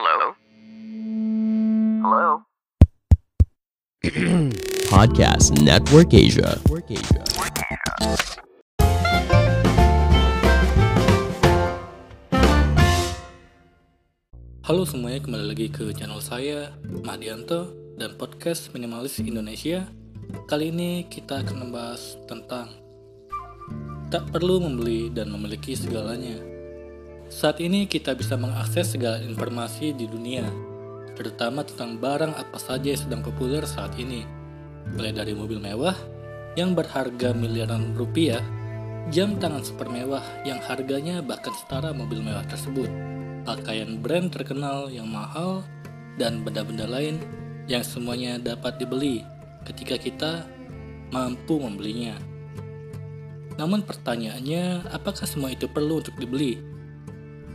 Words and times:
Hello? 0.00 0.32
Hello? 2.00 2.28
Podcast 4.88 5.60
Network 5.60 6.16
Asia. 6.16 6.56
Halo 14.64 14.88
semuanya, 14.88 15.20
kembali 15.20 15.44
lagi 15.52 15.68
ke 15.68 15.92
channel 15.92 16.24
saya, 16.24 16.72
Mahdianto, 17.04 17.68
dan 18.00 18.16
podcast 18.16 18.72
Minimalis 18.72 19.20
Indonesia. 19.20 19.84
Kali 20.48 20.72
ini 20.72 21.04
kita 21.12 21.44
akan 21.44 21.68
membahas 21.68 22.16
tentang 22.24 22.72
tak 24.08 24.32
perlu 24.32 24.64
membeli 24.64 25.12
dan 25.12 25.28
memiliki 25.28 25.76
segalanya. 25.76 26.49
Saat 27.30 27.62
ini 27.62 27.86
kita 27.86 28.18
bisa 28.18 28.34
mengakses 28.34 28.98
segala 28.98 29.22
informasi 29.22 29.94
di 29.94 30.10
dunia, 30.10 30.42
terutama 31.14 31.62
tentang 31.62 31.94
barang 31.94 32.34
apa 32.34 32.58
saja 32.58 32.90
yang 32.90 32.98
sedang 33.06 33.22
populer 33.22 33.62
saat 33.70 33.94
ini. 34.02 34.26
Mulai 34.98 35.14
dari 35.14 35.30
mobil 35.38 35.62
mewah 35.62 35.94
yang 36.58 36.74
berharga 36.74 37.30
miliaran 37.30 37.94
rupiah, 37.94 38.42
jam 39.14 39.38
tangan 39.38 39.62
super 39.62 39.86
mewah 39.86 40.26
yang 40.42 40.58
harganya 40.58 41.22
bahkan 41.22 41.54
setara 41.54 41.94
mobil 41.94 42.18
mewah 42.18 42.42
tersebut, 42.50 42.90
pakaian 43.46 44.02
brand 44.02 44.34
terkenal 44.34 44.90
yang 44.90 45.06
mahal, 45.06 45.62
dan 46.18 46.42
benda-benda 46.42 46.90
lain 46.90 47.22
yang 47.70 47.86
semuanya 47.86 48.42
dapat 48.42 48.82
dibeli 48.82 49.22
ketika 49.70 49.94
kita 50.02 50.32
mampu 51.14 51.62
membelinya. 51.62 52.18
Namun 53.54 53.86
pertanyaannya, 53.86 54.90
apakah 54.90 55.30
semua 55.30 55.54
itu 55.54 55.70
perlu 55.70 56.02
untuk 56.02 56.18
dibeli? 56.18 56.79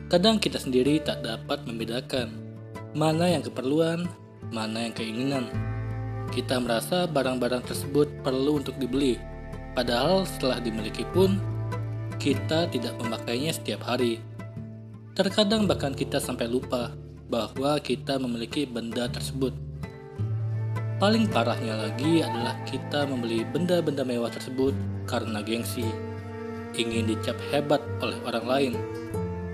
Kadang 0.05 0.37
kita 0.37 0.61
sendiri 0.61 1.01
tak 1.01 1.25
dapat 1.25 1.65
membedakan 1.65 2.29
mana 2.93 3.25
yang 3.25 3.41
keperluan, 3.41 4.05
mana 4.53 4.85
yang 4.85 4.93
keinginan. 4.93 5.49
Kita 6.29 6.61
merasa 6.61 7.09
barang-barang 7.09 7.65
tersebut 7.65 8.21
perlu 8.21 8.61
untuk 8.61 8.77
dibeli, 8.77 9.17
padahal 9.73 10.29
setelah 10.29 10.61
dimiliki 10.61 11.01
pun 11.09 11.41
kita 12.21 12.69
tidak 12.69 12.93
memakainya 13.01 13.49
setiap 13.49 13.81
hari. 13.81 14.21
Terkadang 15.17 15.65
bahkan 15.65 15.97
kita 15.97 16.21
sampai 16.21 16.53
lupa 16.53 16.93
bahwa 17.25 17.81
kita 17.81 18.21
memiliki 18.21 18.69
benda 18.69 19.09
tersebut. 19.09 19.57
Paling 21.01 21.27
parahnya 21.33 21.81
lagi 21.81 22.21
adalah 22.21 22.55
kita 22.69 23.09
membeli 23.09 23.41
benda-benda 23.41 24.05
mewah 24.05 24.29
tersebut 24.29 24.71
karena 25.09 25.41
gengsi, 25.41 25.89
ingin 26.77 27.09
dicap 27.09 27.35
hebat 27.49 27.81
oleh 28.05 28.21
orang 28.23 28.45
lain. 28.45 28.73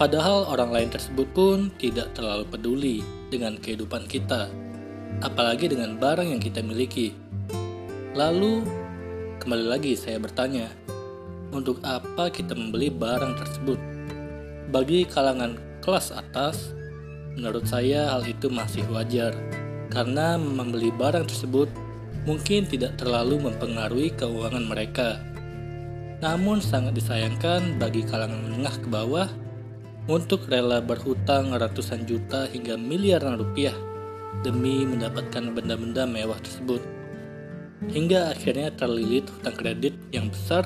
Padahal 0.02 0.50
orang 0.50 0.74
lain 0.74 0.90
tersebut 0.90 1.30
pun 1.30 1.70
tidak 1.78 2.18
terlalu 2.18 2.42
peduli 2.50 2.98
dengan 3.30 3.54
kehidupan 3.54 4.10
kita, 4.10 4.50
apalagi 5.22 5.70
dengan 5.70 6.02
barang 6.02 6.26
yang 6.26 6.42
kita 6.42 6.66
miliki. 6.66 7.14
Lalu, 8.18 8.66
kembali 9.38 9.62
lagi 9.70 9.94
saya 9.94 10.18
bertanya, 10.18 10.74
untuk 11.54 11.86
apa 11.86 12.34
kita 12.34 12.58
membeli 12.58 12.90
barang 12.90 13.46
tersebut? 13.46 13.78
Bagi 14.74 15.06
kalangan 15.06 15.62
kelas 15.86 16.18
atas, 16.18 16.74
menurut 17.38 17.70
saya 17.70 18.10
hal 18.10 18.26
itu 18.26 18.50
masih 18.50 18.82
wajar 18.90 19.38
karena 19.94 20.34
membeli 20.34 20.90
barang 20.90 21.30
tersebut 21.30 21.70
mungkin 22.26 22.66
tidak 22.66 22.98
terlalu 22.98 23.38
mempengaruhi 23.38 24.10
keuangan 24.18 24.66
mereka. 24.66 25.22
Namun 26.26 26.58
sangat 26.58 26.98
disayangkan 26.98 27.78
bagi 27.78 28.02
kalangan 28.02 28.50
menengah 28.50 28.82
ke 28.82 28.90
bawah 28.90 29.30
untuk 30.10 30.50
rela 30.50 30.82
berhutang 30.82 31.54
ratusan 31.54 32.10
juta 32.10 32.50
hingga 32.50 32.74
miliaran 32.74 33.38
rupiah 33.38 33.76
demi 34.42 34.82
mendapatkan 34.82 35.54
benda-benda 35.54 36.10
mewah 36.10 36.38
tersebut. 36.42 36.82
Hingga 37.86 38.34
akhirnya 38.34 38.74
terlilit 38.74 39.30
hutang 39.30 39.58
kredit 39.58 39.94
yang 40.10 40.30
besar 40.30 40.66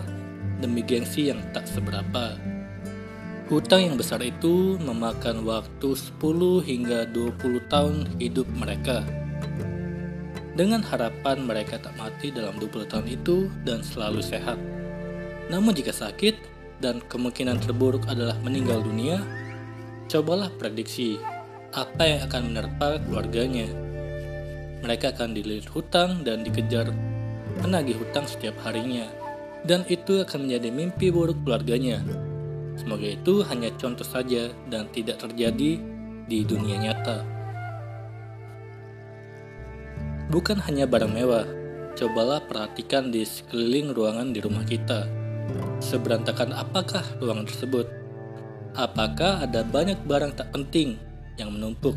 demi 0.63 0.83
gengsi 0.83 1.31
yang 1.31 1.43
tak 1.51 1.67
seberapa. 1.67 2.35
Hutang 3.51 3.91
yang 3.91 3.95
besar 3.99 4.23
itu 4.25 4.79
memakan 4.81 5.45
waktu 5.45 5.93
10 5.93 6.19
hingga 6.65 7.05
20 7.11 7.71
tahun 7.71 7.95
hidup 8.17 8.47
mereka. 8.55 9.05
Dengan 10.55 10.79
harapan 10.79 11.43
mereka 11.43 11.75
tak 11.77 11.93
mati 11.99 12.31
dalam 12.31 12.55
20 12.55 12.87
tahun 12.87 13.07
itu 13.11 13.51
dan 13.67 13.83
selalu 13.83 14.23
sehat. 14.23 14.55
Namun 15.51 15.75
jika 15.75 15.91
sakit 15.91 16.54
dan 16.79 17.03
kemungkinan 17.05 17.61
terburuk 17.63 18.07
adalah 18.07 18.35
meninggal 18.43 18.83
dunia, 18.83 19.23
cobalah 20.11 20.51
prediksi 20.55 21.19
apa 21.75 22.03
yang 22.03 22.21
akan 22.27 22.41
menerpa 22.51 22.99
keluarganya. 23.03 23.67
Mereka 24.83 25.17
akan 25.17 25.33
dililit 25.33 25.67
hutang 25.71 26.21
dan 26.21 26.45
dikejar 26.45 26.91
penagih 27.63 27.97
hutang 27.99 28.27
setiap 28.27 28.55
harinya. 28.63 29.07
Dan 29.65 29.81
itu 29.89 30.21
akan 30.21 30.45
menjadi 30.45 30.69
mimpi 30.69 31.09
buruk 31.09 31.41
keluarganya 31.41 32.05
Semoga 32.75 33.07
itu 33.07 33.39
hanya 33.47 33.71
contoh 33.79 34.03
saja 34.03 34.51
dan 34.67 34.91
tidak 34.91 35.23
terjadi 35.23 35.79
di 36.27 36.39
dunia 36.43 36.75
nyata. 36.75 37.23
Bukan 40.27 40.59
hanya 40.67 40.83
barang 40.83 41.11
mewah, 41.15 41.47
cobalah 41.95 42.43
perhatikan 42.43 43.15
di 43.15 43.23
sekeliling 43.23 43.95
ruangan 43.95 44.35
di 44.35 44.39
rumah 44.43 44.67
kita. 44.67 45.07
Seberantakan 45.83 46.55
apakah 46.55 47.03
ruangan 47.21 47.45
tersebut? 47.45 47.87
Apakah 48.75 49.45
ada 49.45 49.63
banyak 49.63 50.03
barang 50.03 50.35
tak 50.35 50.51
penting 50.51 50.99
yang 51.39 51.55
menumpuk? 51.55 51.95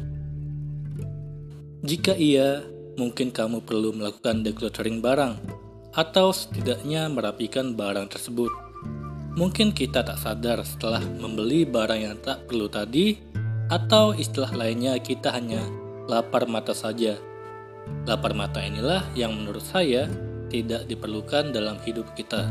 Jika 1.83 2.15
iya, 2.15 2.63
mungkin 2.99 3.31
kamu 3.31 3.63
perlu 3.63 3.95
melakukan 3.95 4.43
decluttering 4.43 4.99
barang, 4.99 5.39
atau 5.95 6.35
setidaknya 6.35 7.07
merapikan 7.11 7.75
barang 7.75 8.11
tersebut. 8.11 8.51
Mungkin 9.39 9.71
kita 9.71 10.03
tak 10.03 10.19
sadar 10.19 10.63
setelah 10.67 10.99
membeli 10.99 11.63
barang 11.63 12.01
yang 12.03 12.17
tak 12.19 12.51
perlu 12.51 12.67
tadi, 12.67 13.15
atau 13.71 14.11
istilah 14.15 14.51
lainnya 14.55 14.99
kita 14.99 15.31
hanya 15.31 15.63
lapar 16.11 16.51
mata 16.51 16.75
saja. 16.75 17.15
Lapar 18.07 18.35
mata 18.35 18.59
inilah 18.59 19.07
yang 19.15 19.39
menurut 19.39 19.63
saya 19.63 20.11
tidak 20.51 20.89
diperlukan 20.91 21.55
dalam 21.55 21.79
hidup 21.87 22.11
kita. 22.19 22.51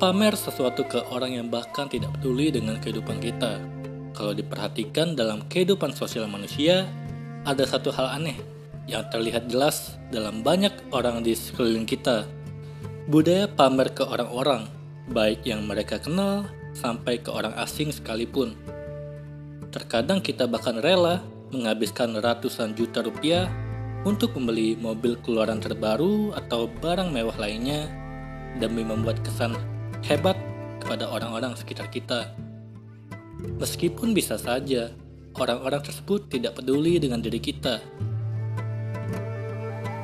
Pamer 0.00 0.32
sesuatu 0.32 0.88
ke 0.88 1.04
orang 1.12 1.36
yang 1.36 1.52
bahkan 1.52 1.84
tidak 1.84 2.16
peduli 2.16 2.48
dengan 2.48 2.80
kehidupan 2.80 3.20
kita. 3.20 3.60
Kalau 4.16 4.32
diperhatikan 4.32 5.12
dalam 5.12 5.44
kehidupan 5.52 5.92
sosial 5.92 6.24
manusia, 6.24 6.88
ada 7.44 7.68
satu 7.68 7.92
hal 7.92 8.16
aneh 8.16 8.40
yang 8.88 9.04
terlihat 9.12 9.52
jelas 9.52 10.00
dalam 10.08 10.40
banyak 10.40 10.72
orang 10.90 11.20
di 11.20 11.36
sekeliling 11.36 11.84
kita 11.84 12.24
Budaya 13.10 13.50
pamer 13.50 13.90
ke 13.90 14.06
orang-orang, 14.06 14.70
baik 15.10 15.42
yang 15.42 15.66
mereka 15.66 15.98
kenal 15.98 16.46
sampai 16.78 17.18
ke 17.18 17.26
orang 17.26 17.50
asing 17.58 17.90
sekalipun. 17.90 18.54
Terkadang 19.74 20.22
kita 20.22 20.46
bahkan 20.46 20.78
rela 20.78 21.18
menghabiskan 21.50 22.14
ratusan 22.14 22.78
juta 22.78 23.02
rupiah 23.02 23.50
untuk 24.06 24.38
membeli 24.38 24.78
mobil 24.78 25.18
keluaran 25.26 25.58
terbaru 25.58 26.30
atau 26.38 26.70
barang 26.70 27.10
mewah 27.10 27.34
lainnya 27.34 27.90
demi 28.62 28.86
membuat 28.86 29.18
kesan 29.26 29.58
hebat 30.04 30.36
kepada 30.80 31.08
orang-orang 31.10 31.52
sekitar 31.56 31.88
kita. 31.92 32.32
Meskipun 33.60 34.12
bisa 34.12 34.36
saja 34.36 34.92
orang-orang 35.36 35.80
tersebut 35.84 36.28
tidak 36.28 36.58
peduli 36.60 37.00
dengan 37.00 37.20
diri 37.20 37.40
kita. 37.40 37.80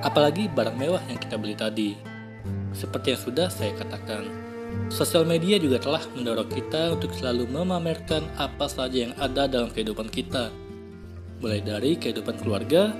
Apalagi 0.05 0.47
barang 0.53 0.77
mewah 0.77 1.03
yang 1.11 1.19
kita 1.19 1.35
beli 1.41 1.57
tadi. 1.59 1.91
Seperti 2.77 3.17
yang 3.17 3.23
sudah 3.25 3.49
saya 3.49 3.73
katakan, 3.75 4.29
sosial 4.93 5.25
media 5.25 5.57
juga 5.57 5.81
telah 5.81 6.05
mendorong 6.15 6.47
kita 6.53 6.95
untuk 6.95 7.11
selalu 7.17 7.49
memamerkan 7.49 8.23
apa 8.37 8.69
saja 8.69 9.09
yang 9.11 9.15
ada 9.17 9.49
dalam 9.49 9.73
kehidupan 9.73 10.13
kita. 10.13 10.53
Mulai 11.41 11.61
dari 11.65 11.97
kehidupan 11.97 12.37
keluarga, 12.41 12.93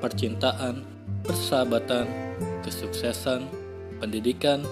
percintaan, 0.00 0.82
persahabatan, 1.24 2.08
kesuksesan, 2.64 3.46
pendidikan, 4.00 4.64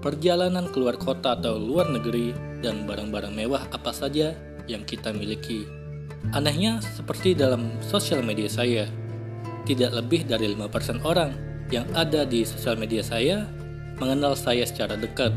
perjalanan 0.00 0.68
keluar 0.70 0.96
kota 1.00 1.36
atau 1.36 1.56
luar 1.60 1.88
negeri, 1.90 2.32
dan 2.64 2.88
barang-barang 2.88 3.32
mewah 3.32 3.68
apa 3.70 3.92
saja 3.92 4.32
yang 4.66 4.82
kita 4.82 5.12
miliki. 5.14 5.68
Anehnya, 6.34 6.82
seperti 6.82 7.36
dalam 7.36 7.78
sosial 7.84 8.24
media 8.24 8.50
saya, 8.50 8.90
tidak 9.66 9.94
lebih 9.94 10.26
dari 10.26 10.50
5% 10.54 11.02
orang 11.02 11.34
yang 11.70 11.86
ada 11.94 12.22
di 12.22 12.46
sosial 12.46 12.78
media 12.78 13.02
saya 13.02 13.46
mengenal 13.98 14.38
saya 14.38 14.62
secara 14.62 14.94
dekat. 14.94 15.34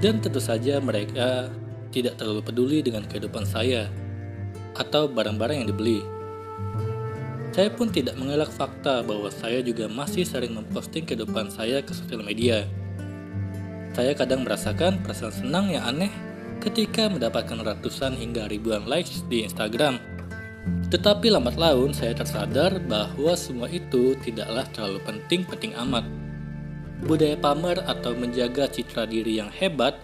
Dan 0.00 0.18
tentu 0.18 0.40
saja 0.40 0.80
mereka 0.80 1.52
tidak 1.92 2.16
terlalu 2.16 2.42
peduli 2.42 2.78
dengan 2.80 3.04
kehidupan 3.04 3.44
saya 3.44 3.90
atau 4.78 5.10
barang-barang 5.10 5.62
yang 5.64 5.68
dibeli. 5.68 6.00
Saya 7.50 7.66
pun 7.74 7.90
tidak 7.90 8.14
mengelak 8.14 8.48
fakta 8.54 9.02
bahwa 9.02 9.26
saya 9.28 9.58
juga 9.60 9.90
masih 9.90 10.22
sering 10.22 10.54
memposting 10.54 11.02
kehidupan 11.02 11.50
saya 11.50 11.82
ke 11.82 11.90
sosial 11.90 12.22
media. 12.22 12.62
Saya 14.00 14.16
kadang 14.16 14.48
merasakan 14.48 15.04
perasaan 15.04 15.44
senang 15.44 15.76
yang 15.76 15.84
aneh 15.84 16.08
ketika 16.64 17.12
mendapatkan 17.12 17.60
ratusan 17.60 18.16
hingga 18.16 18.48
ribuan 18.48 18.88
likes 18.88 19.28
di 19.28 19.44
Instagram 19.44 20.00
Tetapi 20.88 21.28
lambat 21.28 21.60
laun 21.60 21.92
saya 21.92 22.16
tersadar 22.16 22.80
bahwa 22.88 23.36
semua 23.36 23.68
itu 23.68 24.16
tidaklah 24.24 24.64
terlalu 24.72 25.04
penting-penting 25.04 25.76
amat. 25.84 26.08
Budaya 27.04 27.36
pamer 27.36 27.84
atau 27.84 28.16
menjaga 28.16 28.72
citra 28.72 29.04
diri 29.04 29.36
yang 29.36 29.52
hebat 29.52 30.00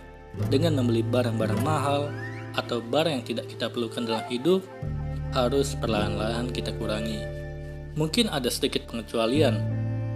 dengan 0.53 0.77
membeli 0.77 1.01
barang-barang 1.01 1.61
mahal 1.65 2.13
atau 2.53 2.85
barang 2.85 3.17
yang 3.17 3.25
tidak 3.25 3.49
kita 3.49 3.73
perlukan 3.73 4.05
dalam 4.05 4.29
hidup 4.29 4.61
harus 5.33 5.73
perlahan-lahan 5.73 6.53
kita 6.53 6.77
kurangi. 6.77 7.25
Mungkin 7.97 8.29
ada 8.29 8.53
sedikit 8.53 8.93
pengecualian 8.93 9.57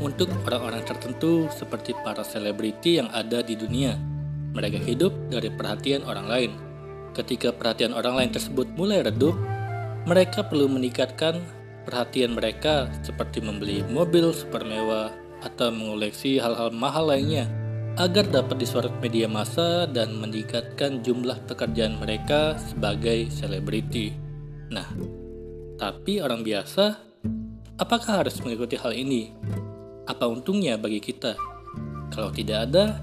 untuk 0.00 0.32
orang-orang 0.48 0.82
tertentu 0.82 1.46
seperti 1.52 1.92
para 2.02 2.24
selebriti 2.24 2.98
yang 2.98 3.12
ada 3.12 3.44
di 3.44 3.54
dunia. 3.54 3.94
Mereka 4.56 4.82
hidup 4.82 5.12
dari 5.30 5.52
perhatian 5.52 6.02
orang 6.02 6.26
lain. 6.26 6.52
Ketika 7.14 7.54
perhatian 7.54 7.94
orang 7.94 8.18
lain 8.18 8.30
tersebut 8.34 8.66
mulai 8.74 9.04
redup, 9.04 9.36
mereka 10.08 10.42
perlu 10.48 10.66
meningkatkan 10.66 11.38
perhatian 11.84 12.34
mereka 12.34 12.88
seperti 13.04 13.44
membeli 13.44 13.84
mobil 13.86 14.32
super 14.32 14.64
mewah 14.64 15.12
atau 15.44 15.72
mengoleksi 15.72 16.40
hal-hal 16.40 16.72
mahal 16.72 17.08
lainnya 17.12 17.48
agar 17.98 18.24
dapat 18.28 18.62
disorot 18.62 18.94
media 19.02 19.26
massa 19.26 19.84
dan 19.90 20.16
meningkatkan 20.16 21.02
jumlah 21.04 21.36
pekerjaan 21.44 21.98
mereka 21.98 22.56
sebagai 22.56 23.28
selebriti. 23.28 24.14
Nah, 24.70 24.86
tapi 25.76 26.22
orang 26.22 26.46
biasa, 26.46 26.96
apakah 27.80 28.22
harus 28.24 28.38
mengikuti 28.40 28.78
hal 28.78 28.94
ini? 28.94 29.34
Apa 30.10 30.26
untungnya 30.26 30.74
bagi 30.74 30.98
kita? 30.98 31.38
Kalau 32.10 32.34
tidak 32.34 32.66
ada, 32.66 32.98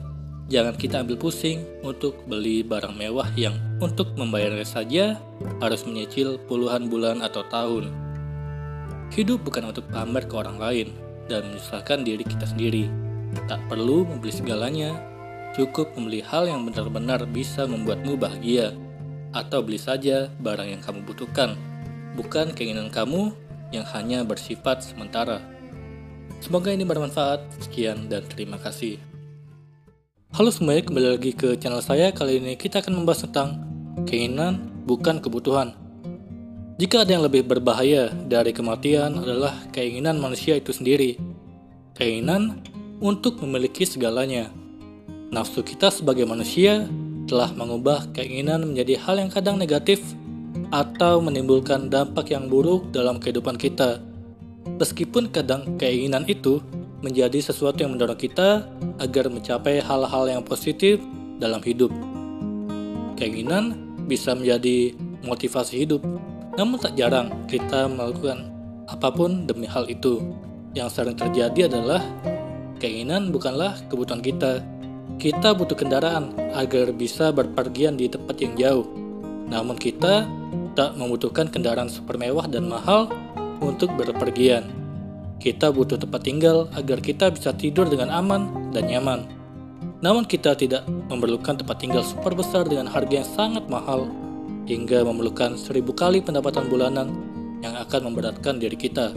jangan 0.52 0.76
kita 0.76 1.08
ambil 1.08 1.16
pusing 1.16 1.64
untuk 1.80 2.20
beli 2.28 2.68
barang 2.68 2.92
mewah 2.92 3.32
yang 3.40 3.56
untuk 3.80 4.12
membayarnya 4.20 4.68
saja 4.68 5.16
harus 5.64 5.88
menyicil 5.88 6.36
puluhan 6.52 6.92
bulan 6.92 7.24
atau 7.24 7.48
tahun. 7.48 7.88
Hidup 9.16 9.40
bukan 9.48 9.72
untuk 9.72 9.88
pamer 9.88 10.28
ke 10.28 10.36
orang 10.36 10.60
lain 10.60 10.92
dan 11.32 11.48
menyusahkan 11.48 12.04
diri 12.04 12.28
kita 12.28 12.44
sendiri. 12.44 12.92
Tak 13.48 13.64
perlu 13.72 14.04
membeli 14.04 14.36
segalanya, 14.36 15.00
cukup 15.56 15.96
membeli 15.96 16.20
hal 16.20 16.44
yang 16.44 16.68
benar-benar 16.68 17.24
bisa 17.24 17.64
membuatmu 17.64 18.20
bahagia, 18.20 18.76
atau 19.32 19.64
beli 19.64 19.80
saja 19.80 20.28
barang 20.44 20.76
yang 20.76 20.84
kamu 20.84 21.08
butuhkan, 21.08 21.56
bukan 22.20 22.52
keinginan 22.52 22.92
kamu 22.92 23.32
yang 23.72 23.88
hanya 23.96 24.28
bersifat 24.28 24.84
sementara. 24.84 25.40
Semoga 26.38 26.70
ini 26.70 26.86
bermanfaat. 26.86 27.66
Sekian 27.66 28.06
dan 28.06 28.22
terima 28.30 28.62
kasih. 28.62 29.02
Halo 30.38 30.54
semuanya, 30.54 30.86
kembali 30.86 31.08
lagi 31.18 31.32
ke 31.34 31.58
channel 31.58 31.82
saya. 31.82 32.14
Kali 32.14 32.38
ini 32.38 32.54
kita 32.54 32.86
akan 32.86 33.02
membahas 33.02 33.26
tentang 33.26 33.66
keinginan 34.06 34.70
bukan 34.86 35.18
kebutuhan. 35.18 35.74
Jika 36.78 37.02
ada 37.02 37.18
yang 37.18 37.26
lebih 37.26 37.42
berbahaya 37.42 38.14
dari 38.30 38.54
kematian 38.54 39.18
adalah 39.18 39.66
keinginan 39.74 40.22
manusia 40.22 40.54
itu 40.54 40.70
sendiri. 40.70 41.18
Keinginan 41.98 42.62
untuk 43.02 43.42
memiliki 43.42 43.90
segalanya. 43.90 44.54
Nafsu 45.34 45.66
kita 45.66 45.90
sebagai 45.90 46.30
manusia 46.30 46.86
telah 47.26 47.50
mengubah 47.50 48.14
keinginan 48.14 48.62
menjadi 48.62 49.02
hal 49.02 49.18
yang 49.18 49.34
kadang 49.34 49.58
negatif 49.58 50.06
atau 50.70 51.18
menimbulkan 51.18 51.90
dampak 51.90 52.30
yang 52.30 52.46
buruk 52.46 52.94
dalam 52.94 53.18
kehidupan 53.18 53.58
kita. 53.58 54.06
Meskipun 54.76 55.32
kadang 55.32 55.80
keinginan 55.80 56.28
itu 56.28 56.60
menjadi 57.00 57.40
sesuatu 57.40 57.80
yang 57.80 57.96
mendorong 57.96 58.20
kita 58.20 58.68
agar 59.00 59.32
mencapai 59.32 59.80
hal-hal 59.80 60.24
yang 60.28 60.44
positif 60.44 61.00
dalam 61.40 61.64
hidup. 61.64 61.94
Keinginan 63.16 63.78
bisa 64.06 64.36
menjadi 64.36 64.94
motivasi 65.26 65.88
hidup, 65.88 66.02
namun 66.60 66.78
tak 66.78 66.98
jarang 67.00 67.32
kita 67.48 67.88
melakukan 67.88 68.50
apa 68.90 69.10
pun 69.14 69.46
demi 69.46 69.70
hal 69.70 69.86
itu. 69.90 70.22
Yang 70.74 70.90
sering 71.02 71.18
terjadi 71.18 71.70
adalah 71.70 72.02
keinginan 72.78 73.34
bukanlah 73.34 73.78
kebutuhan 73.90 74.22
kita. 74.22 74.62
Kita 75.18 75.58
butuh 75.58 75.74
kendaraan 75.74 76.38
agar 76.54 76.94
bisa 76.94 77.34
berpergian 77.34 77.98
di 77.98 78.06
tempat 78.06 78.38
yang 78.38 78.54
jauh. 78.54 78.86
Namun 79.50 79.80
kita 79.80 80.30
tak 80.78 80.94
membutuhkan 80.94 81.50
kendaraan 81.50 81.90
super 81.90 82.22
mewah 82.22 82.46
dan 82.46 82.70
mahal 82.70 83.10
untuk 83.62 83.94
berpergian. 83.96 84.68
Kita 85.38 85.70
butuh 85.70 86.02
tempat 86.02 86.26
tinggal 86.26 86.66
agar 86.74 86.98
kita 86.98 87.30
bisa 87.30 87.54
tidur 87.54 87.86
dengan 87.86 88.10
aman 88.10 88.74
dan 88.74 88.90
nyaman. 88.90 89.30
Namun 90.02 90.26
kita 90.26 90.54
tidak 90.58 90.86
memerlukan 91.10 91.58
tempat 91.58 91.78
tinggal 91.78 92.02
super 92.06 92.34
besar 92.34 92.66
dengan 92.66 92.90
harga 92.90 93.22
yang 93.22 93.30
sangat 93.30 93.66
mahal 93.70 94.10
hingga 94.68 95.02
memerlukan 95.06 95.56
seribu 95.58 95.94
kali 95.94 96.22
pendapatan 96.22 96.70
bulanan 96.70 97.14
yang 97.62 97.74
akan 97.78 98.12
memberatkan 98.12 98.62
diri 98.62 98.78
kita. 98.78 99.14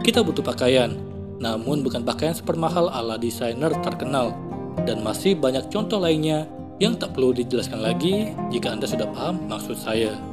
Kita 0.00 0.24
butuh 0.24 0.44
pakaian, 0.44 0.96
namun 1.40 1.80
bukan 1.84 2.04
pakaian 2.04 2.36
super 2.36 2.56
mahal 2.56 2.92
ala 2.92 3.16
desainer 3.16 3.72
terkenal 3.80 4.36
dan 4.84 5.00
masih 5.00 5.36
banyak 5.36 5.68
contoh 5.72 6.00
lainnya 6.00 6.44
yang 6.80 6.96
tak 6.96 7.12
perlu 7.12 7.36
dijelaskan 7.36 7.80
lagi 7.84 8.32
jika 8.48 8.72
Anda 8.72 8.88
sudah 8.88 9.08
paham 9.12 9.44
maksud 9.48 9.76
saya. 9.76 10.29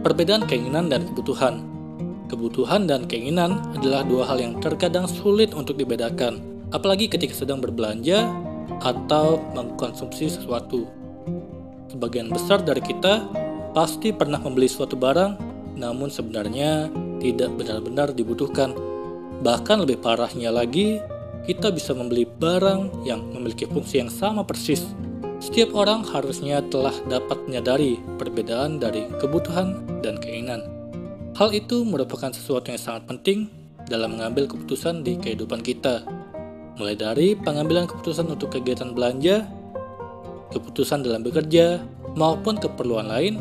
Perbedaan 0.00 0.48
keinginan 0.48 0.88
dan 0.88 1.04
kebutuhan 1.12 1.70
Kebutuhan 2.30 2.86
dan 2.86 3.10
keinginan 3.10 3.58
adalah 3.74 4.06
dua 4.06 4.22
hal 4.22 4.38
yang 4.38 4.62
terkadang 4.62 5.10
sulit 5.10 5.50
untuk 5.50 5.74
dibedakan, 5.74 6.38
apalagi 6.70 7.10
ketika 7.10 7.34
sedang 7.34 7.58
berbelanja 7.58 8.22
atau 8.86 9.42
mengkonsumsi 9.50 10.30
sesuatu. 10.30 10.86
Sebagian 11.90 12.30
besar 12.30 12.62
dari 12.62 12.78
kita 12.78 13.26
pasti 13.74 14.14
pernah 14.14 14.38
membeli 14.38 14.70
suatu 14.70 14.94
barang, 14.94 15.42
namun 15.74 16.06
sebenarnya 16.06 16.86
tidak 17.18 17.50
benar-benar 17.58 18.14
dibutuhkan. 18.14 18.78
Bahkan 19.42 19.82
lebih 19.82 19.98
parahnya 19.98 20.54
lagi, 20.54 21.02
kita 21.50 21.74
bisa 21.74 21.98
membeli 21.98 22.30
barang 22.30 23.02
yang 23.02 23.26
memiliki 23.34 23.66
fungsi 23.66 24.06
yang 24.06 24.10
sama 24.12 24.46
persis. 24.46 24.86
Setiap 25.40 25.72
orang 25.72 26.04
harusnya 26.04 26.60
telah 26.68 26.92
dapat 27.08 27.48
menyadari 27.48 27.96
perbedaan 28.20 28.76
dari 28.76 29.08
kebutuhan 29.16 29.80
dan 30.04 30.20
keinginan. 30.20 30.60
Hal 31.32 31.56
itu 31.56 31.80
merupakan 31.80 32.28
sesuatu 32.28 32.68
yang 32.68 32.76
sangat 32.76 33.08
penting 33.08 33.48
dalam 33.88 34.20
mengambil 34.20 34.44
keputusan 34.44 35.00
di 35.00 35.16
kehidupan 35.16 35.64
kita. 35.64 36.04
Mulai 36.76 36.92
dari 36.92 37.32
pengambilan 37.32 37.88
keputusan 37.88 38.28
untuk 38.28 38.52
kegiatan 38.52 38.92
belanja, 38.92 39.48
keputusan 40.52 41.08
dalam 41.08 41.24
bekerja, 41.24 41.80
maupun 42.20 42.60
keperluan 42.60 43.08
lain 43.08 43.40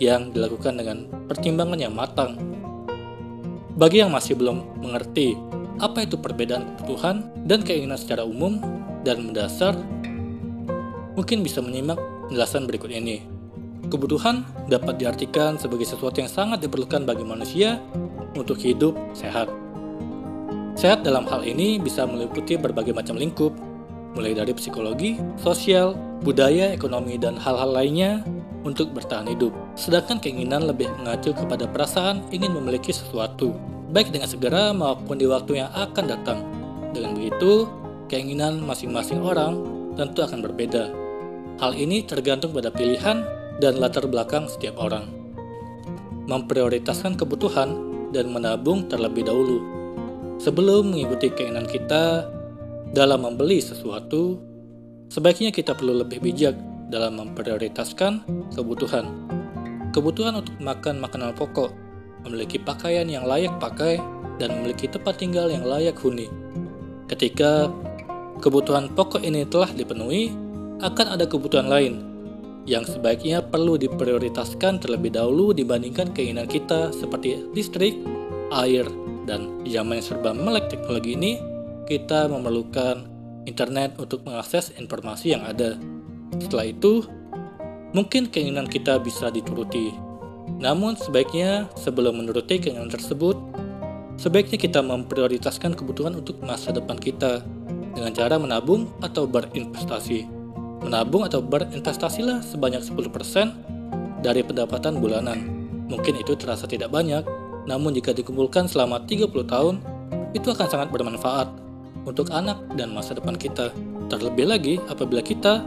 yang 0.00 0.32
dilakukan 0.32 0.80
dengan 0.80 1.04
pertimbangan 1.28 1.76
yang 1.76 1.92
matang. 1.92 2.40
Bagi 3.76 4.00
yang 4.00 4.08
masih 4.08 4.40
belum 4.40 4.80
mengerti 4.80 5.36
apa 5.84 6.08
itu 6.08 6.16
perbedaan 6.16 6.80
kebutuhan 6.80 7.28
dan 7.44 7.60
keinginan 7.60 8.00
secara 8.00 8.24
umum 8.24 8.56
dan 9.04 9.28
mendasar, 9.28 9.76
mungkin 11.16 11.42
bisa 11.42 11.64
menyimak 11.64 11.98
penjelasan 12.28 12.68
berikut 12.68 12.92
ini. 12.92 13.24
Kebutuhan 13.86 14.44
dapat 14.68 14.98
diartikan 15.00 15.56
sebagai 15.56 15.88
sesuatu 15.88 16.18
yang 16.20 16.30
sangat 16.30 16.62
diperlukan 16.62 17.06
bagi 17.08 17.24
manusia 17.24 17.80
untuk 18.36 18.60
hidup 18.60 18.94
sehat. 19.16 19.48
Sehat 20.76 21.06
dalam 21.06 21.24
hal 21.24 21.40
ini 21.40 21.80
bisa 21.80 22.04
meliputi 22.04 22.60
berbagai 22.60 22.92
macam 22.92 23.16
lingkup, 23.16 23.54
mulai 24.12 24.36
dari 24.36 24.52
psikologi, 24.52 25.16
sosial, 25.40 25.96
budaya, 26.20 26.68
ekonomi, 26.74 27.16
dan 27.16 27.38
hal-hal 27.40 27.72
lainnya 27.72 28.20
untuk 28.66 28.92
bertahan 28.92 29.30
hidup. 29.30 29.54
Sedangkan 29.78 30.18
keinginan 30.20 30.66
lebih 30.66 30.90
mengacu 31.00 31.32
kepada 31.32 31.64
perasaan 31.70 32.26
ingin 32.34 32.52
memiliki 32.52 32.92
sesuatu, 32.92 33.54
baik 33.94 34.10
dengan 34.12 34.28
segera 34.28 34.74
maupun 34.74 35.16
di 35.16 35.24
waktu 35.30 35.62
yang 35.62 35.70
akan 35.72 36.04
datang. 36.04 36.44
Dengan 36.90 37.14
begitu, 37.16 37.70
keinginan 38.10 38.60
masing-masing 38.66 39.22
orang 39.22 39.62
tentu 39.94 40.26
akan 40.26 40.42
berbeda. 40.44 41.05
Hal 41.56 41.72
ini 41.72 42.04
tergantung 42.04 42.52
pada 42.52 42.68
pilihan 42.68 43.24
dan 43.64 43.80
latar 43.80 44.04
belakang 44.04 44.44
setiap 44.44 44.76
orang. 44.76 45.08
Memprioritaskan 46.28 47.16
kebutuhan 47.16 47.72
dan 48.12 48.28
menabung 48.28 48.84
terlebih 48.92 49.24
dahulu. 49.24 49.64
Sebelum 50.36 50.92
mengikuti 50.92 51.32
keinginan 51.32 51.64
kita 51.64 52.28
dalam 52.92 53.24
membeli 53.24 53.56
sesuatu, 53.64 54.36
sebaiknya 55.08 55.48
kita 55.48 55.72
perlu 55.72 56.04
lebih 56.04 56.20
bijak 56.20 56.52
dalam 56.92 57.16
memprioritaskan 57.24 58.28
kebutuhan. 58.52 59.08
Kebutuhan 59.96 60.44
untuk 60.44 60.60
makan 60.60 61.00
makanan 61.00 61.32
pokok, 61.40 61.72
memiliki 62.28 62.60
pakaian 62.60 63.08
yang 63.08 63.24
layak 63.24 63.56
pakai, 63.56 63.96
dan 64.36 64.60
memiliki 64.60 64.92
tempat 64.92 65.16
tinggal 65.16 65.48
yang 65.48 65.64
layak 65.64 65.96
huni. 66.04 66.28
Ketika 67.08 67.72
kebutuhan 68.44 68.92
pokok 68.92 69.24
ini 69.24 69.48
telah 69.48 69.72
dipenuhi, 69.72 70.45
akan 70.80 71.16
ada 71.16 71.24
kebutuhan 71.24 71.68
lain 71.72 72.16
yang 72.66 72.82
sebaiknya 72.82 73.46
perlu 73.46 73.78
diprioritaskan 73.78 74.82
terlebih 74.82 75.14
dahulu 75.14 75.54
dibandingkan 75.54 76.10
keinginan 76.10 76.50
kita 76.50 76.90
seperti 76.90 77.46
listrik, 77.54 77.94
air, 78.50 78.84
dan 79.22 79.62
zaman 79.62 80.02
yang 80.02 80.06
serba 80.06 80.34
melek 80.34 80.66
teknologi 80.66 81.14
ini, 81.14 81.38
kita 81.86 82.26
memerlukan 82.26 83.06
internet 83.46 83.94
untuk 84.02 84.26
mengakses 84.26 84.74
informasi 84.74 85.38
yang 85.38 85.46
ada. 85.46 85.78
Setelah 86.42 86.66
itu, 86.66 87.06
mungkin 87.94 88.26
keinginan 88.26 88.66
kita 88.66 88.98
bisa 88.98 89.30
dituruti. 89.30 89.94
Namun 90.58 90.98
sebaiknya 90.98 91.70
sebelum 91.78 92.18
menuruti 92.18 92.58
keinginan 92.58 92.90
tersebut, 92.90 93.38
sebaiknya 94.18 94.58
kita 94.58 94.82
memprioritaskan 94.82 95.78
kebutuhan 95.78 96.18
untuk 96.18 96.42
masa 96.42 96.74
depan 96.74 96.98
kita 96.98 97.46
dengan 97.94 98.10
cara 98.10 98.42
menabung 98.42 98.90
atau 98.98 99.30
berinvestasi. 99.30 100.35
Menabung 100.86 101.26
atau 101.26 101.42
berinvestasilah 101.42 102.46
sebanyak 102.46 102.78
10% 102.78 104.22
dari 104.22 104.46
pendapatan 104.46 105.02
bulanan. 105.02 105.42
Mungkin 105.90 106.14
itu 106.22 106.38
terasa 106.38 106.70
tidak 106.70 106.94
banyak, 106.94 107.26
namun 107.66 107.90
jika 107.90 108.14
dikumpulkan 108.14 108.70
selama 108.70 109.02
30 109.02 109.26
tahun, 109.50 109.82
itu 110.30 110.46
akan 110.46 110.66
sangat 110.70 110.94
bermanfaat 110.94 111.50
untuk 112.06 112.30
anak 112.30 112.62
dan 112.78 112.94
masa 112.94 113.18
depan 113.18 113.34
kita. 113.34 113.74
Terlebih 114.06 114.46
lagi 114.46 114.74
apabila 114.86 115.18
kita 115.26 115.66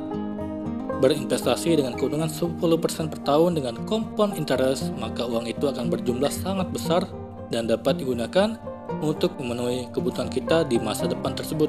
berinvestasi 1.03 1.75
dengan 1.75 1.99
keuntungan 1.99 2.31
10% 2.31 3.11
per 3.11 3.19
tahun 3.27 3.59
dengan 3.59 3.75
kompon 3.83 4.39
interest, 4.39 4.95
maka 5.03 5.27
uang 5.27 5.51
itu 5.51 5.67
akan 5.67 5.91
berjumlah 5.91 6.31
sangat 6.31 6.71
besar 6.71 7.03
dan 7.51 7.67
dapat 7.67 7.99
digunakan 7.99 8.55
untuk 9.03 9.35
memenuhi 9.35 9.91
kebutuhan 9.91 10.31
kita 10.31 10.63
di 10.63 10.79
masa 10.79 11.11
depan 11.11 11.35
tersebut. 11.35 11.67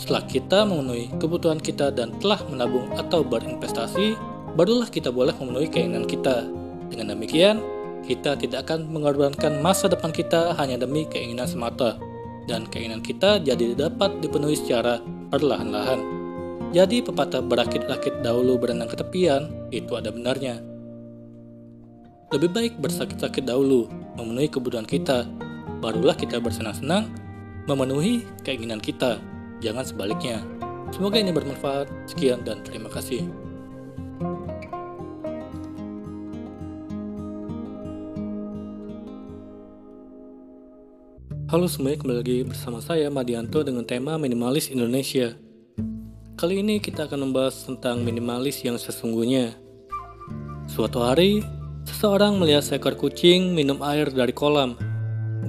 Setelah 0.00 0.24
kita 0.24 0.64
memenuhi 0.64 1.12
kebutuhan 1.20 1.60
kita 1.60 1.92
dan 1.92 2.16
telah 2.24 2.40
menabung 2.48 2.88
atau 2.96 3.20
berinvestasi, 3.20 4.16
barulah 4.56 4.88
kita 4.88 5.12
boleh 5.12 5.36
memenuhi 5.36 5.68
keinginan 5.68 6.08
kita. 6.08 6.48
Dengan 6.88 7.12
demikian, 7.12 7.60
kita 8.08 8.32
tidak 8.40 8.64
akan 8.64 8.88
mengorbankan 8.88 9.60
masa 9.60 9.92
depan 9.92 10.08
kita 10.08 10.56
hanya 10.56 10.80
demi 10.80 11.04
keinginan 11.04 11.44
semata, 11.44 12.00
dan 12.48 12.64
keinginan 12.72 13.04
kita 13.04 13.44
jadi 13.44 13.76
dapat 13.76 14.24
dipenuhi 14.24 14.56
secara 14.56 15.04
perlahan-lahan. 15.28 16.00
Jadi 16.72 17.04
pepatah 17.04 17.44
berakit-rakit 17.44 18.24
dahulu 18.24 18.56
berenang 18.56 18.88
ke 18.88 18.96
tepian, 18.96 19.52
itu 19.68 20.00
ada 20.00 20.08
benarnya. 20.08 20.64
Lebih 22.32 22.48
baik 22.56 22.72
bersakit-sakit 22.80 23.44
dahulu, 23.44 23.84
memenuhi 24.16 24.48
kebutuhan 24.48 24.88
kita, 24.88 25.28
barulah 25.84 26.16
kita 26.16 26.40
bersenang-senang 26.40 27.04
memenuhi 27.68 28.24
keinginan 28.40 28.80
kita, 28.80 29.20
jangan 29.60 29.84
sebaliknya. 29.84 30.40
Semoga 30.90 31.20
ini 31.20 31.30
bermanfaat. 31.30 31.86
Sekian 32.08 32.42
dan 32.42 32.64
terima 32.66 32.90
kasih. 32.90 33.28
Halo 41.50 41.66
semuanya, 41.66 41.98
kembali 41.98 42.18
lagi 42.22 42.38
bersama 42.46 42.78
saya 42.78 43.10
Madianto 43.10 43.60
dengan 43.66 43.82
tema 43.82 44.14
Minimalis 44.16 44.70
Indonesia. 44.70 45.34
Kali 46.38 46.62
ini 46.62 46.80
kita 46.80 47.10
akan 47.10 47.28
membahas 47.28 47.66
tentang 47.66 48.00
minimalis 48.00 48.62
yang 48.64 48.78
sesungguhnya. 48.78 49.58
Suatu 50.70 51.02
hari, 51.02 51.42
seseorang 51.84 52.38
melihat 52.38 52.62
seekor 52.62 52.94
kucing 52.94 53.50
minum 53.52 53.82
air 53.82 54.08
dari 54.08 54.30
kolam. 54.30 54.78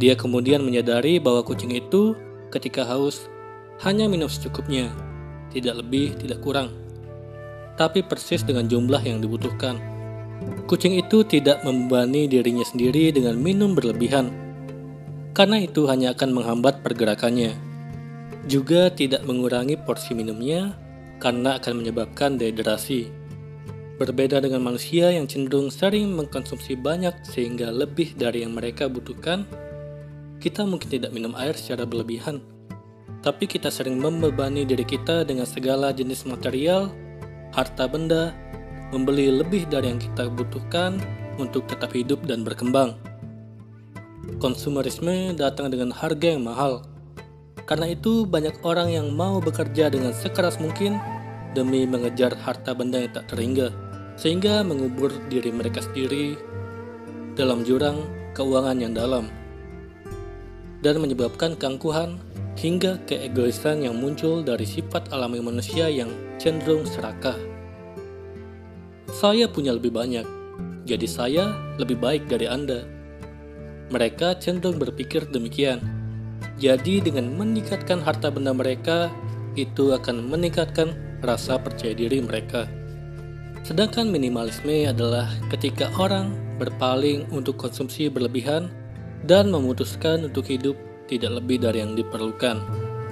Dia 0.02 0.18
kemudian 0.18 0.66
menyadari 0.66 1.22
bahwa 1.22 1.46
kucing 1.46 1.70
itu 1.70 2.18
ketika 2.50 2.82
haus 2.84 3.31
hanya 3.82 4.06
minum 4.06 4.30
secukupnya, 4.30 4.94
tidak 5.50 5.82
lebih, 5.82 6.14
tidak 6.22 6.38
kurang. 6.46 6.70
Tapi 7.82 8.06
persis 8.06 8.46
dengan 8.46 8.70
jumlah 8.70 9.02
yang 9.02 9.18
dibutuhkan. 9.26 9.82
Kucing 10.70 10.98
itu 10.98 11.26
tidak 11.26 11.66
membebani 11.66 12.30
dirinya 12.30 12.66
sendiri 12.66 13.10
dengan 13.10 13.38
minum 13.38 13.74
berlebihan, 13.74 14.30
karena 15.34 15.62
itu 15.62 15.90
hanya 15.90 16.14
akan 16.14 16.30
menghambat 16.30 16.86
pergerakannya. 16.86 17.58
Juga 18.46 18.90
tidak 18.90 19.26
mengurangi 19.26 19.78
porsi 19.78 20.18
minumnya 20.18 20.74
karena 21.22 21.58
akan 21.62 21.82
menyebabkan 21.82 22.38
dehidrasi. 22.38 23.10
Berbeda 24.02 24.42
dengan 24.42 24.66
manusia 24.66 25.14
yang 25.14 25.30
cenderung 25.30 25.70
sering 25.70 26.10
mengkonsumsi 26.18 26.74
banyak 26.74 27.22
sehingga 27.22 27.70
lebih 27.70 28.18
dari 28.18 28.42
yang 28.42 28.58
mereka 28.58 28.90
butuhkan, 28.90 29.46
kita 30.42 30.66
mungkin 30.66 30.90
tidak 30.90 31.14
minum 31.14 31.38
air 31.38 31.54
secara 31.54 31.86
berlebihan, 31.86 32.42
tapi 33.22 33.46
kita 33.46 33.70
sering 33.70 34.02
membebani 34.02 34.66
diri 34.66 34.82
kita 34.82 35.22
dengan 35.22 35.46
segala 35.46 35.94
jenis 35.94 36.26
material, 36.26 36.90
harta 37.54 37.86
benda, 37.86 38.34
membeli 38.90 39.30
lebih 39.30 39.70
dari 39.70 39.94
yang 39.94 40.02
kita 40.02 40.26
butuhkan 40.34 40.98
untuk 41.38 41.70
tetap 41.70 41.94
hidup 41.94 42.26
dan 42.26 42.42
berkembang. 42.42 42.98
Konsumerisme 44.42 45.38
datang 45.38 45.70
dengan 45.70 45.94
harga 45.94 46.34
yang 46.34 46.42
mahal. 46.46 46.82
Karena 47.70 47.94
itu, 47.94 48.26
banyak 48.26 48.58
orang 48.66 48.90
yang 48.90 49.14
mau 49.14 49.38
bekerja 49.38 49.94
dengan 49.94 50.12
sekeras 50.18 50.58
mungkin 50.58 50.98
demi 51.54 51.86
mengejar 51.86 52.34
harta 52.42 52.74
benda 52.74 53.06
yang 53.06 53.14
tak 53.14 53.30
terhingga, 53.30 53.70
sehingga 54.18 54.66
mengubur 54.66 55.14
diri 55.30 55.54
mereka 55.54 55.86
sendiri 55.86 56.36
dalam 57.38 57.62
jurang 57.62 58.02
keuangan 58.34 58.78
yang 58.82 58.94
dalam 58.98 59.30
dan 60.82 60.98
menyebabkan 60.98 61.54
keangkuhan 61.56 62.18
hingga 62.60 63.00
keegoisan 63.08 63.86
yang 63.86 63.96
muncul 63.96 64.44
dari 64.44 64.68
sifat 64.68 65.12
alami 65.16 65.40
manusia 65.40 65.88
yang 65.88 66.12
cenderung 66.36 66.84
serakah. 66.84 67.38
Saya 69.12 69.48
punya 69.48 69.76
lebih 69.76 69.92
banyak, 69.92 70.26
jadi 70.88 71.08
saya 71.08 71.46
lebih 71.78 72.00
baik 72.00 72.28
dari 72.28 72.48
Anda. 72.48 72.84
Mereka 73.92 74.40
cenderung 74.40 74.80
berpikir 74.80 75.28
demikian. 75.30 75.84
Jadi 76.58 77.04
dengan 77.04 77.32
meningkatkan 77.36 78.00
harta 78.02 78.32
benda 78.32 78.56
mereka, 78.56 79.12
itu 79.60 79.92
akan 79.92 80.32
meningkatkan 80.32 80.96
rasa 81.22 81.60
percaya 81.60 81.92
diri 81.94 82.24
mereka. 82.24 82.66
Sedangkan 83.62 84.10
minimalisme 84.10 84.90
adalah 84.90 85.30
ketika 85.54 85.92
orang 86.02 86.34
berpaling 86.58 87.30
untuk 87.30 87.62
konsumsi 87.62 88.10
berlebihan 88.10 88.74
dan 89.30 89.54
memutuskan 89.54 90.26
untuk 90.26 90.50
hidup 90.50 90.74
tidak 91.12 91.44
lebih 91.44 91.60
dari 91.60 91.84
yang 91.84 92.00
diperlukan. 92.00 92.64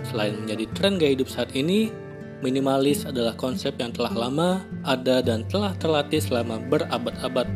Selain 0.07 0.39
menjadi 0.39 0.65
tren 0.71 0.95
gaya 0.95 1.11
hidup 1.11 1.27
saat 1.27 1.51
ini, 1.51 1.91
minimalis 2.39 3.03
adalah 3.03 3.35
konsep 3.35 3.75
yang 3.75 3.91
telah 3.91 4.15
lama 4.15 4.63
ada 4.87 5.19
dan 5.19 5.43
telah 5.51 5.75
terlatih 5.75 6.23
selama 6.23 6.63
berabad-abad 6.71 7.51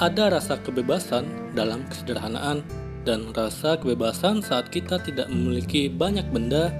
ada 0.00 0.24
rasa 0.32 0.58
kebebasan 0.58 1.54
dalam 1.54 1.86
kesederhanaan 1.86 2.66
dan 3.04 3.30
rasa 3.36 3.78
kebebasan 3.78 4.40
saat 4.42 4.72
kita 4.72 4.98
tidak 5.04 5.28
memiliki 5.30 5.86
banyak 5.92 6.24
benda 6.32 6.72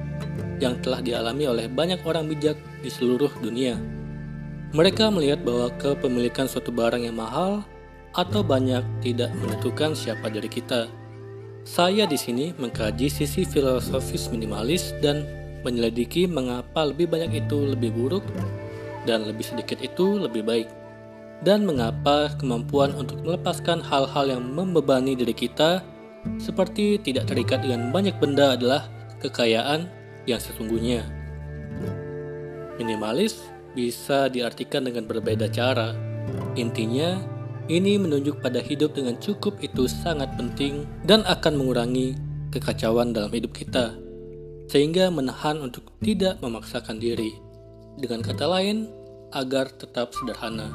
yang 0.58 0.80
telah 0.80 1.04
dialami 1.04 1.44
oleh 1.46 1.66
banyak 1.68 2.00
orang 2.08 2.26
bijak 2.26 2.56
di 2.80 2.88
seluruh 2.88 3.30
dunia. 3.38 3.76
Mereka 4.74 5.12
melihat 5.14 5.46
bahwa 5.46 5.70
kepemilikan 5.78 6.50
suatu 6.50 6.74
barang 6.74 7.06
yang 7.06 7.14
mahal 7.14 7.62
atau 8.16 8.42
banyak 8.42 8.82
tidak 9.04 9.30
menentukan 9.38 9.94
siapa 9.94 10.26
diri 10.26 10.50
kita. 10.50 10.90
Saya 11.64 12.04
di 12.04 12.20
sini 12.20 12.52
mengkaji 12.60 13.08
sisi 13.08 13.48
filosofis 13.48 14.28
minimalis 14.28 14.92
dan 15.00 15.24
menyelidiki 15.64 16.28
mengapa 16.28 16.84
lebih 16.84 17.08
banyak 17.08 17.44
itu 17.44 17.72
lebih 17.72 17.88
buruk 17.96 18.24
dan 19.08 19.24
lebih 19.24 19.48
sedikit 19.48 19.80
itu 19.80 20.20
lebih 20.20 20.44
baik 20.44 20.68
dan 21.44 21.68
mengapa 21.68 22.32
kemampuan 22.40 22.96
untuk 22.96 23.20
melepaskan 23.20 23.84
hal-hal 23.84 24.32
yang 24.32 24.44
membebani 24.44 25.12
diri 25.12 25.36
kita, 25.36 25.84
seperti 26.40 26.96
tidak 27.04 27.28
terikat 27.28 27.60
dengan 27.60 27.92
banyak 27.92 28.16
benda, 28.16 28.56
adalah 28.56 28.88
kekayaan 29.20 29.84
yang 30.24 30.40
sesungguhnya. 30.40 31.04
Minimalis 32.80 33.44
bisa 33.76 34.32
diartikan 34.32 34.88
dengan 34.88 35.04
berbeda 35.04 35.52
cara. 35.52 35.92
Intinya, 36.56 37.20
ini 37.68 37.96
menunjuk 37.96 38.44
pada 38.44 38.60
hidup 38.60 38.96
dengan 38.96 39.16
cukup 39.20 39.56
itu 39.64 39.88
sangat 39.88 40.28
penting 40.36 40.84
dan 41.08 41.24
akan 41.24 41.56
mengurangi 41.56 42.12
kekacauan 42.52 43.16
dalam 43.16 43.32
hidup 43.32 43.56
kita, 43.56 43.96
sehingga 44.68 45.08
menahan 45.08 45.58
untuk 45.64 45.88
tidak 46.04 46.38
memaksakan 46.44 47.00
diri. 47.00 47.34
Dengan 47.98 48.20
kata 48.20 48.46
lain, 48.46 48.90
agar 49.34 49.66
tetap 49.74 50.14
sederhana. 50.14 50.70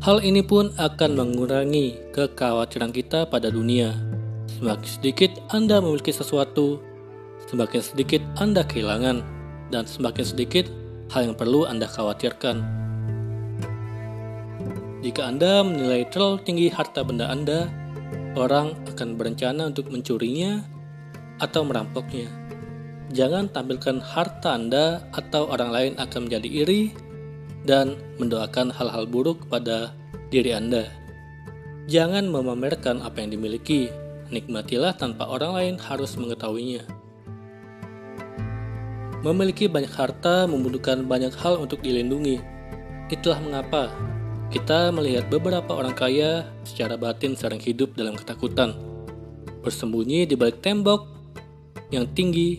Hal 0.00 0.24
ini 0.24 0.40
pun 0.40 0.72
akan 0.80 1.10
mengurangi 1.12 1.96
kekhawatiran 2.16 2.92
kita 2.92 3.28
pada 3.28 3.52
dunia. 3.52 3.92
Semakin 4.48 4.88
sedikit 4.88 5.30
Anda 5.52 5.80
memiliki 5.80 6.12
sesuatu, 6.12 6.80
semakin 7.48 7.80
sedikit 7.84 8.24
Anda 8.40 8.64
kehilangan, 8.64 9.20
dan 9.68 9.84
semakin 9.84 10.24
sedikit 10.24 10.68
hal 11.12 11.32
yang 11.32 11.36
perlu 11.36 11.68
Anda 11.68 11.84
khawatirkan. 11.88 12.64
Jika 15.00 15.32
Anda 15.32 15.64
menilai 15.64 16.04
terlalu 16.12 16.44
tinggi 16.44 16.68
harta 16.68 17.00
benda 17.00 17.32
Anda, 17.32 17.72
orang 18.36 18.76
akan 18.84 19.16
berencana 19.16 19.72
untuk 19.72 19.88
mencurinya 19.88 20.60
atau 21.40 21.64
merampoknya. 21.64 22.28
Jangan 23.08 23.48
tampilkan 23.48 24.04
harta 24.04 24.60
Anda 24.60 25.08
atau 25.16 25.48
orang 25.48 25.72
lain 25.72 25.92
akan 25.96 26.28
menjadi 26.28 26.48
iri 26.52 26.82
dan 27.64 27.96
mendoakan 28.20 28.68
hal-hal 28.76 29.08
buruk 29.08 29.48
pada 29.48 29.96
diri 30.28 30.52
Anda. 30.52 30.84
Jangan 31.88 32.28
memamerkan 32.28 33.00
apa 33.00 33.24
yang 33.24 33.32
dimiliki, 33.32 33.88
nikmatilah 34.28 34.94
tanpa 35.00 35.32
orang 35.32 35.52
lain 35.56 35.74
harus 35.80 36.12
mengetahuinya. 36.20 36.84
Memiliki 39.24 39.64
banyak 39.64 39.96
harta 39.96 40.44
membutuhkan 40.44 41.08
banyak 41.08 41.32
hal 41.40 41.56
untuk 41.56 41.80
dilindungi. 41.80 42.40
Itulah 43.10 43.40
mengapa 43.42 43.90
kita 44.50 44.90
melihat 44.90 45.30
beberapa 45.30 45.78
orang 45.78 45.94
kaya 45.94 46.42
secara 46.66 46.98
batin 46.98 47.38
sering 47.38 47.62
hidup 47.62 47.94
dalam 47.94 48.18
ketakutan, 48.18 48.74
bersembunyi 49.62 50.26
di 50.26 50.34
balik 50.34 50.58
tembok 50.58 51.06
yang 51.94 52.10
tinggi 52.18 52.58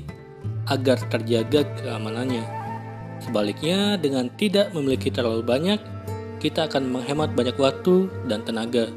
agar 0.72 1.04
terjaga 1.12 1.68
keamanannya. 1.84 2.48
Sebaliknya, 3.20 4.00
dengan 4.00 4.32
tidak 4.40 4.72
memiliki 4.72 5.12
terlalu 5.12 5.44
banyak, 5.44 5.78
kita 6.40 6.72
akan 6.72 6.90
menghemat 6.96 7.36
banyak 7.36 7.60
waktu 7.60 8.08
dan 8.26 8.42
tenaga. 8.48 8.88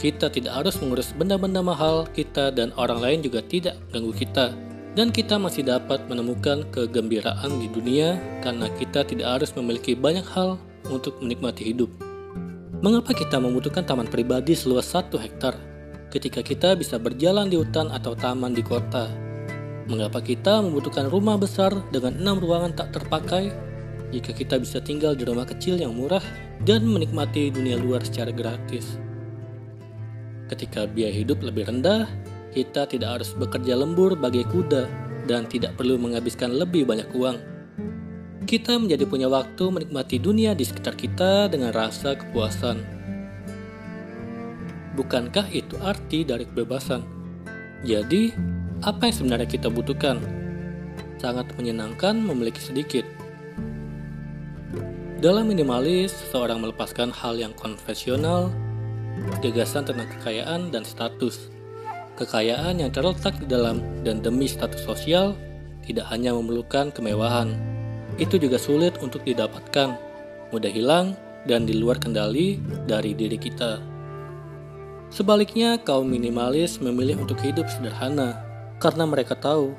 Kita 0.00 0.32
tidak 0.32 0.64
harus 0.64 0.80
mengurus 0.80 1.12
benda-benda 1.12 1.60
mahal 1.60 2.08
kita 2.16 2.50
dan 2.50 2.72
orang 2.80 3.04
lain 3.04 3.20
juga 3.20 3.44
tidak 3.44 3.76
ganggu 3.92 4.16
kita. 4.16 4.56
Dan 4.96 5.14
kita 5.14 5.38
masih 5.38 5.62
dapat 5.62 6.08
menemukan 6.10 6.66
kegembiraan 6.74 7.60
di 7.62 7.70
dunia 7.70 8.18
karena 8.42 8.66
kita 8.74 9.06
tidak 9.06 9.38
harus 9.38 9.54
memiliki 9.54 9.94
banyak 9.94 10.26
hal 10.34 10.58
untuk 10.86 11.18
menikmati 11.18 11.74
hidup. 11.74 11.90
Mengapa 12.78 13.10
kita 13.10 13.42
membutuhkan 13.42 13.82
taman 13.82 14.06
pribadi 14.06 14.54
seluas 14.54 14.86
satu 14.86 15.18
hektar 15.18 15.58
ketika 16.14 16.46
kita 16.46 16.78
bisa 16.78 16.94
berjalan 16.94 17.50
di 17.50 17.58
hutan 17.58 17.90
atau 17.90 18.14
taman 18.14 18.54
di 18.54 18.62
kota? 18.62 19.10
Mengapa 19.90 20.22
kita 20.22 20.62
membutuhkan 20.62 21.10
rumah 21.10 21.34
besar 21.34 21.74
dengan 21.90 22.14
enam 22.14 22.38
ruangan 22.38 22.78
tak 22.78 22.94
terpakai 22.94 23.50
jika 24.14 24.30
kita 24.30 24.62
bisa 24.62 24.78
tinggal 24.78 25.18
di 25.18 25.26
rumah 25.26 25.42
kecil 25.48 25.74
yang 25.74 25.96
murah 25.96 26.22
dan 26.62 26.86
menikmati 26.86 27.50
dunia 27.50 27.74
luar 27.74 28.06
secara 28.06 28.30
gratis? 28.30 29.00
Ketika 30.46 30.86
biaya 30.86 31.12
hidup 31.12 31.42
lebih 31.42 31.66
rendah, 31.66 32.06
kita 32.54 32.86
tidak 32.86 33.20
harus 33.20 33.34
bekerja 33.34 33.74
lembur 33.74 34.14
bagai 34.14 34.46
kuda 34.48 34.86
dan 35.26 35.44
tidak 35.50 35.76
perlu 35.76 35.98
menghabiskan 36.00 36.56
lebih 36.56 36.88
banyak 36.88 37.10
uang 37.12 37.57
kita 38.48 38.80
menjadi 38.80 39.04
punya 39.04 39.28
waktu 39.28 39.68
menikmati 39.68 40.16
dunia 40.16 40.56
di 40.56 40.64
sekitar 40.64 40.96
kita 40.96 41.52
dengan 41.52 41.68
rasa 41.68 42.16
kepuasan. 42.16 42.80
Bukankah 44.96 45.52
itu 45.52 45.76
arti 45.84 46.24
dari 46.24 46.48
kebebasan? 46.48 47.04
Jadi, 47.84 48.32
apa 48.80 49.04
yang 49.04 49.14
sebenarnya 49.20 49.48
kita 49.52 49.68
butuhkan? 49.68 50.24
Sangat 51.20 51.52
menyenangkan 51.60 52.16
memiliki 52.16 52.56
sedikit. 52.56 53.04
Dalam 55.20 55.52
minimalis, 55.52 56.16
seseorang 56.16 56.64
melepaskan 56.64 57.12
hal 57.12 57.36
yang 57.36 57.52
konvensional, 57.52 58.48
gagasan 59.44 59.84
tentang 59.84 60.08
kekayaan 60.18 60.72
dan 60.72 60.88
status. 60.88 61.52
Kekayaan 62.16 62.80
yang 62.80 62.90
terletak 62.96 63.36
di 63.36 63.44
dalam 63.44 63.84
dan 64.08 64.24
demi 64.24 64.48
status 64.48 64.80
sosial 64.88 65.36
tidak 65.84 66.08
hanya 66.10 66.34
memerlukan 66.34 66.90
kemewahan, 66.90 67.77
itu 68.16 68.40
juga 68.40 68.56
sulit 68.56 68.96
untuk 69.04 69.20
didapatkan, 69.28 69.92
mudah 70.48 70.72
hilang, 70.72 71.12
dan 71.44 71.68
di 71.68 71.76
luar 71.76 72.00
kendali 72.00 72.56
dari 72.88 73.12
diri 73.12 73.36
kita. 73.36 73.84
Sebaliknya, 75.12 75.80
kaum 75.80 76.08
minimalis 76.08 76.80
memilih 76.80 77.20
untuk 77.20 77.40
hidup 77.40 77.68
sederhana 77.68 78.40
karena 78.80 79.04
mereka 79.08 79.36
tahu 79.36 79.72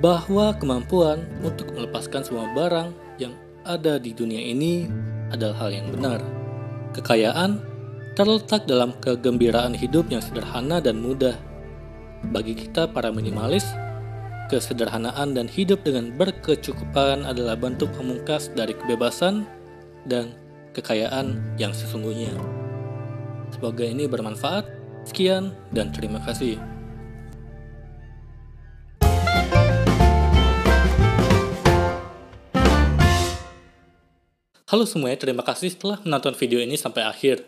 bahwa 0.00 0.52
kemampuan 0.56 1.24
untuk 1.40 1.70
melepaskan 1.72 2.24
semua 2.24 2.50
barang 2.52 2.92
yang 3.16 3.32
ada 3.64 3.96
di 3.96 4.12
dunia 4.12 4.40
ini 4.40 4.88
adalah 5.32 5.66
hal 5.66 5.70
yang 5.72 5.88
benar. 5.88 6.20
Kekayaan 6.92 7.58
terletak 8.14 8.68
dalam 8.68 8.94
kegembiraan 9.02 9.74
hidup 9.74 10.06
yang 10.12 10.22
sederhana 10.22 10.78
dan 10.78 11.02
mudah. 11.02 11.34
Bagi 12.30 12.54
kita, 12.56 12.88
para 12.88 13.10
minimalis, 13.10 13.66
Kesederhanaan 14.54 15.34
dan 15.34 15.50
hidup 15.50 15.82
dengan 15.82 16.14
berkecukupan 16.14 17.26
adalah 17.26 17.58
bentuk 17.58 17.90
pemungkas 17.90 18.54
dari 18.54 18.70
kebebasan 18.70 19.42
dan 20.06 20.30
kekayaan 20.70 21.42
yang 21.58 21.74
sesungguhnya. 21.74 22.30
Semoga 23.50 23.82
ini 23.82 24.06
bermanfaat. 24.06 24.62
Sekian 25.10 25.58
dan 25.74 25.90
terima 25.90 26.22
kasih. 26.22 26.62
Halo 34.70 34.86
semuanya, 34.86 35.18
terima 35.18 35.42
kasih 35.42 35.74
telah 35.74 35.98
menonton 36.06 36.38
video 36.38 36.62
ini 36.62 36.78
sampai 36.78 37.02
akhir. 37.02 37.42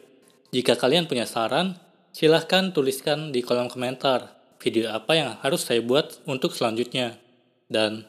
Jika 0.51 0.75
kalian 0.75 1.07
punya 1.07 1.23
saran, 1.23 1.79
silahkan 2.11 2.75
tuliskan 2.75 3.31
di 3.31 3.47
kolom 3.47 3.71
komentar 3.71 4.36
video 4.61 4.93
apa 4.93 5.13
yang 5.17 5.31
harus 5.41 5.65
saya 5.65 5.81
buat 5.83 6.21
untuk 6.25 6.53
selanjutnya. 6.53 7.19
Dan 7.67 8.07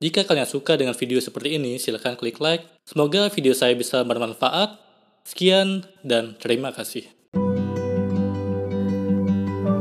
jika 0.00 0.24
kalian 0.24 0.48
suka 0.48 0.80
dengan 0.80 0.96
video 0.96 1.20
seperti 1.20 1.60
ini, 1.60 1.76
silahkan 1.76 2.16
klik 2.16 2.40
like. 2.40 2.64
Semoga 2.88 3.28
video 3.28 3.52
saya 3.52 3.76
bisa 3.76 4.00
bermanfaat. 4.00 4.80
Sekian 5.28 5.84
dan 6.00 6.40
terima 6.40 6.72
kasih. 6.72 7.04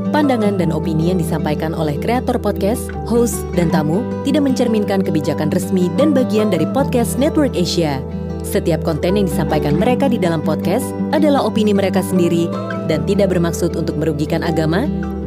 Pandangan 0.10 0.60
dan 0.60 0.76
opini 0.76 1.14
yang 1.14 1.22
disampaikan 1.22 1.72
oleh 1.72 1.96
kreator 1.96 2.36
podcast, 2.42 2.92
host, 3.08 3.46
dan 3.56 3.72
tamu 3.72 4.04
tidak 4.28 4.44
mencerminkan 4.52 5.06
kebijakan 5.06 5.54
resmi 5.54 5.88
dan 5.96 6.12
bagian 6.12 6.52
dari 6.52 6.68
podcast 6.68 7.16
Network 7.16 7.56
Asia. 7.56 8.04
Setiap 8.44 8.82
konten 8.84 9.16
yang 9.16 9.30
disampaikan 9.30 9.78
mereka 9.78 10.12
di 10.12 10.20
dalam 10.20 10.44
podcast 10.44 10.90
adalah 11.16 11.46
opini 11.46 11.72
mereka 11.72 12.04
sendiri 12.04 12.50
dan 12.90 13.06
tidak 13.06 13.32
bermaksud 13.32 13.78
untuk 13.78 13.96
merugikan 13.96 14.42
agama, 14.42 14.90